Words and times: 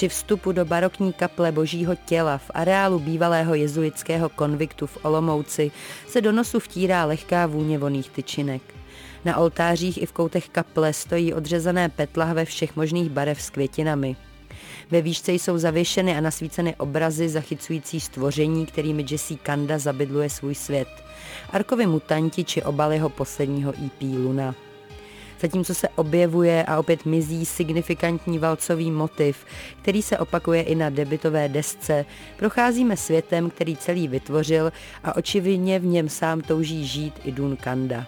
Při 0.00 0.08
vstupu 0.08 0.52
do 0.52 0.64
barokní 0.64 1.12
kaple 1.12 1.52
božího 1.52 1.94
těla 1.94 2.38
v 2.38 2.50
areálu 2.54 2.98
bývalého 2.98 3.54
jezuitského 3.54 4.28
konviktu 4.28 4.86
v 4.86 5.04
Olomouci 5.04 5.70
se 6.08 6.20
do 6.20 6.32
nosu 6.32 6.60
vtírá 6.60 7.04
lehká 7.04 7.46
vůně 7.46 7.78
voných 7.78 8.10
tyčinek. 8.10 8.62
Na 9.24 9.36
oltářích 9.36 10.02
i 10.02 10.06
v 10.06 10.12
koutech 10.12 10.48
kaple 10.48 10.92
stojí 10.92 11.34
odřezané 11.34 11.88
petlahve 11.88 12.44
všech 12.44 12.76
možných 12.76 13.10
barev 13.10 13.42
s 13.42 13.50
květinami. 13.50 14.16
Ve 14.90 15.02
výšce 15.02 15.32
jsou 15.32 15.58
zavěšeny 15.58 16.16
a 16.16 16.20
nasvíceny 16.20 16.76
obrazy 16.76 17.28
zachycující 17.28 18.00
stvoření, 18.00 18.66
kterými 18.66 19.04
Jesse 19.10 19.34
Kanda 19.34 19.78
zabydluje 19.78 20.30
svůj 20.30 20.54
svět. 20.54 20.88
Arkovi 21.50 21.86
mutanti 21.86 22.44
či 22.44 22.62
obaly 22.62 22.96
jeho 22.96 23.08
posledního 23.08 23.72
EP 23.86 24.02
Luna. 24.02 24.54
Zatímco 25.40 25.74
se 25.74 25.88
objevuje 25.88 26.64
a 26.64 26.78
opět 26.78 27.06
mizí 27.06 27.46
signifikantní 27.46 28.38
valcový 28.38 28.90
motiv, 28.90 29.46
který 29.82 30.02
se 30.02 30.18
opakuje 30.18 30.62
i 30.62 30.74
na 30.74 30.90
debitové 30.90 31.48
desce, 31.48 32.04
procházíme 32.36 32.96
světem, 32.96 33.50
který 33.50 33.76
celý 33.76 34.08
vytvořil 34.08 34.72
a 35.04 35.16
očividně 35.16 35.78
v 35.78 35.84
něm 35.84 36.08
sám 36.08 36.40
touží 36.40 36.86
žít 36.86 37.14
i 37.24 37.32
Dun 37.32 37.56
Kanda. 37.56 38.06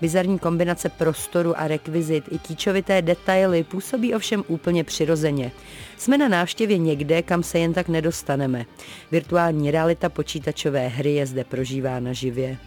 Bizarní 0.00 0.38
kombinace 0.38 0.88
prostoru 0.88 1.60
a 1.60 1.68
rekvizit 1.68 2.24
i 2.30 2.38
kýčovité 2.38 3.02
detaily 3.02 3.64
působí 3.64 4.14
ovšem 4.14 4.44
úplně 4.48 4.84
přirozeně. 4.84 5.52
Jsme 5.96 6.18
na 6.18 6.28
návštěvě 6.28 6.78
někde, 6.78 7.22
kam 7.22 7.42
se 7.42 7.58
jen 7.58 7.72
tak 7.72 7.88
nedostaneme. 7.88 8.66
Virtuální 9.10 9.70
realita 9.70 10.08
počítačové 10.08 10.88
hry 10.88 11.14
je 11.14 11.26
zde 11.26 11.44
prožívána 11.44 12.12
živě. 12.12 12.58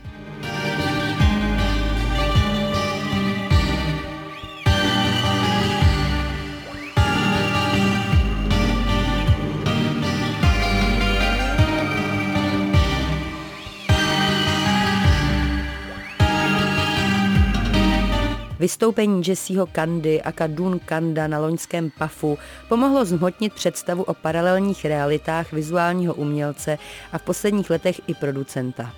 Vystoupení 18.62 19.24
Jesseho 19.28 19.66
Kandy 19.66 20.22
a 20.22 20.32
Kadun 20.32 20.80
Kanda 20.80 21.28
na 21.28 21.40
loňském 21.40 21.92
PAFu 21.98 22.38
pomohlo 22.70 23.06
zhmotnit 23.06 23.54
představu 23.54 24.04
o 24.04 24.14
paralelních 24.14 24.86
realitách 24.86 25.52
vizuálního 25.52 26.14
umělce 26.14 26.78
a 27.12 27.18
v 27.18 27.22
posledních 27.22 27.70
letech 27.70 28.02
i 28.08 28.14
producenta. 28.14 28.94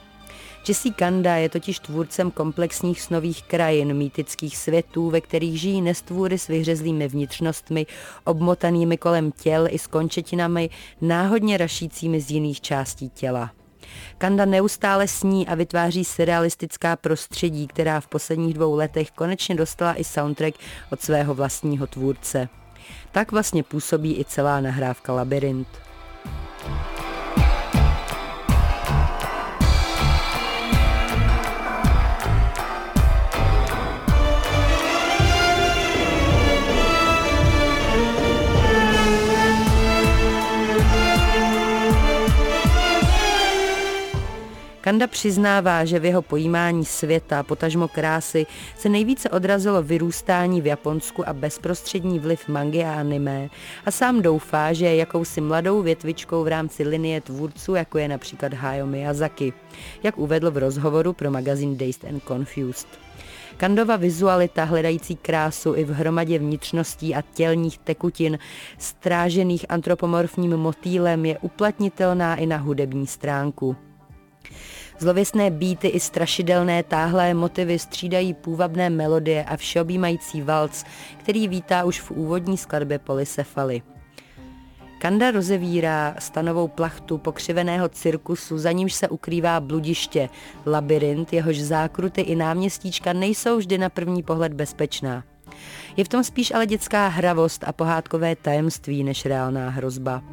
Jesse 0.67 0.89
Kanda 0.89 1.35
je 1.35 1.49
totiž 1.49 1.79
tvůrcem 1.79 2.31
komplexních 2.31 3.01
snových 3.01 3.43
krajin, 3.43 3.93
mýtických 3.93 4.57
světů, 4.57 5.09
ve 5.09 5.21
kterých 5.21 5.61
žijí 5.61 5.81
nestvůry 5.81 6.37
s 6.37 6.47
vyhřezlými 6.47 7.07
vnitřnostmi, 7.07 7.85
obmotanými 8.23 8.97
kolem 8.97 9.31
těl 9.31 9.67
i 9.69 9.79
s 9.79 9.87
končetinami, 9.87 10.69
náhodně 11.01 11.57
rašícími 11.57 12.21
z 12.21 12.31
jiných 12.31 12.61
částí 12.61 13.09
těla. 13.09 13.51
Kanda 14.17 14.45
neustále 14.45 15.07
sní 15.07 15.47
a 15.47 15.55
vytváří 15.55 16.05
surrealistická 16.05 16.95
prostředí, 16.95 17.67
která 17.67 17.99
v 17.99 18.07
posledních 18.07 18.53
dvou 18.53 18.75
letech 18.75 19.11
konečně 19.11 19.55
dostala 19.55 19.95
i 19.99 20.03
soundtrack 20.03 20.55
od 20.91 21.01
svého 21.01 21.33
vlastního 21.33 21.87
tvůrce. 21.87 22.49
Tak 23.11 23.31
vlastně 23.31 23.63
působí 23.63 24.19
i 24.19 24.25
celá 24.25 24.61
nahrávka 24.61 25.13
Labyrint. 25.13 25.67
Kanda 44.83 45.07
přiznává, 45.07 45.85
že 45.85 45.99
v 45.99 46.05
jeho 46.05 46.21
pojímání 46.21 46.85
světa, 46.85 47.43
potažmo 47.43 47.87
krásy, 47.87 48.45
se 48.77 48.89
nejvíce 48.89 49.29
odrazilo 49.29 49.83
vyrůstání 49.83 50.61
v 50.61 50.67
Japonsku 50.67 51.29
a 51.29 51.33
bezprostřední 51.33 52.19
vliv 52.19 52.47
mangy 52.47 52.83
a 52.83 52.93
anime 52.93 53.49
a 53.85 53.91
sám 53.91 54.21
doufá, 54.21 54.73
že 54.73 54.85
je 54.85 54.95
jakousi 54.95 55.41
mladou 55.41 55.81
větvičkou 55.81 56.43
v 56.43 56.47
rámci 56.47 56.83
linie 56.83 57.21
tvůrců, 57.21 57.75
jako 57.75 57.97
je 57.97 58.07
například 58.07 58.53
Hayao 58.53 58.87
Miyazaki, 58.87 59.53
jak 60.03 60.17
uvedl 60.17 60.51
v 60.51 60.57
rozhovoru 60.57 61.13
pro 61.13 61.31
magazín 61.31 61.77
Dazed 61.77 62.05
and 62.05 62.23
Confused. 62.27 62.87
Kandova 63.57 63.95
vizualita 63.95 64.63
hledající 64.63 65.15
krásu 65.15 65.75
i 65.75 65.83
v 65.83 65.89
hromadě 65.89 66.39
vnitřností 66.39 67.15
a 67.15 67.21
tělních 67.33 67.77
tekutin, 67.77 68.39
strážených 68.77 69.65
antropomorfním 69.69 70.57
motýlem, 70.57 71.25
je 71.25 71.37
uplatnitelná 71.37 72.35
i 72.35 72.45
na 72.45 72.57
hudební 72.57 73.07
stránku. 73.07 73.75
Zlověstné 75.03 75.51
býty 75.51 75.87
i 75.87 75.99
strašidelné 75.99 76.83
táhlé 76.83 77.33
motivy 77.33 77.79
střídají 77.79 78.33
půvabné 78.33 78.89
melodie 78.89 79.43
a 79.43 79.57
všeobjímající 79.57 80.41
valc, 80.41 80.83
který 81.17 81.47
vítá 81.47 81.83
už 81.83 82.01
v 82.01 82.11
úvodní 82.11 82.57
skladbě 82.57 82.99
Polycefaly. 82.99 83.81
Kanda 84.99 85.31
rozevírá 85.31 86.15
stanovou 86.19 86.67
plachtu 86.67 87.17
pokřiveného 87.17 87.89
cirkusu, 87.89 88.57
za 88.57 88.71
nímž 88.71 88.93
se 88.93 89.09
ukrývá 89.09 89.59
bludiště, 89.59 90.29
labirint, 90.65 91.33
jehož 91.33 91.59
zákruty 91.59 92.21
i 92.21 92.35
náměstíčka 92.35 93.13
nejsou 93.13 93.57
vždy 93.57 93.77
na 93.77 93.89
první 93.89 94.23
pohled 94.23 94.53
bezpečná. 94.53 95.23
Je 95.97 96.03
v 96.03 96.09
tom 96.09 96.23
spíš 96.23 96.51
ale 96.51 96.65
dětská 96.65 97.07
hravost 97.07 97.63
a 97.67 97.73
pohádkové 97.73 98.35
tajemství 98.35 99.03
než 99.03 99.25
reálná 99.25 99.69
hrozba. 99.69 100.23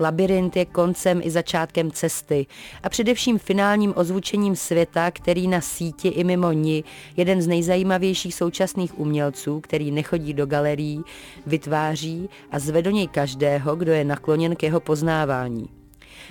Labyrint 0.00 0.56
je 0.56 0.64
koncem 0.64 1.20
i 1.24 1.30
začátkem 1.30 1.90
cesty 1.90 2.46
a 2.82 2.88
především 2.88 3.38
finálním 3.38 3.92
ozvučením 3.96 4.56
světa, 4.56 5.10
který 5.10 5.48
na 5.48 5.60
síti 5.60 6.08
i 6.08 6.24
mimo 6.24 6.52
ní 6.52 6.84
jeden 7.16 7.42
z 7.42 7.46
nejzajímavějších 7.46 8.34
současných 8.34 8.98
umělců, 8.98 9.60
který 9.60 9.90
nechodí 9.90 10.34
do 10.34 10.46
galerií, 10.46 11.02
vytváří 11.46 12.28
a 12.50 12.58
zve 12.58 12.82
do 12.82 12.90
něj 12.90 13.08
každého, 13.08 13.76
kdo 13.76 13.92
je 13.92 14.04
nakloněn 14.04 14.56
k 14.56 14.62
jeho 14.62 14.80
poznávání. 14.80 15.68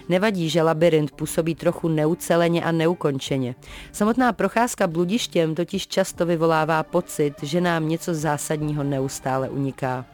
Nevadí, 0.10 0.50
že 0.50 0.62
labirint 0.62 1.12
působí 1.12 1.56
trochu 1.56 1.88
neuceleně 1.88 2.64
a 2.64 2.72
neukončeně. 2.72 3.56
Samotná 3.92 4.34
procházka 4.34 4.88
bludištěm 4.88 5.56
totiž 5.56 5.88
často 5.88 6.26
vyvolává 6.26 6.84
pocit, 6.84 7.34
že 7.44 7.62
nám 7.62 7.90
něco 7.90 8.14
zásadního 8.14 8.84
neustále 8.84 9.50
uniká. 9.50 10.06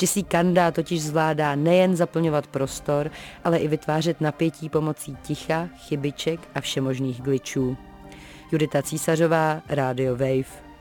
Jesse 0.00 0.22
Kanda 0.22 0.70
totiž 0.70 1.02
zvládá 1.02 1.54
nejen 1.54 1.96
zaplňovat 1.96 2.46
prostor, 2.46 3.10
ale 3.44 3.58
i 3.58 3.68
vytvářet 3.68 4.20
napětí 4.20 4.68
pomocí 4.68 5.16
ticha, 5.22 5.68
chybiček 5.78 6.40
a 6.54 6.60
všemožných 6.60 7.22
glitchů. 7.22 7.76
Judita 8.52 8.82
Císařová, 8.82 9.62
Radio 9.68 10.12
Wave. 10.16 10.71